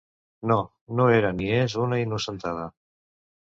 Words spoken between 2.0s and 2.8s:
innocentada.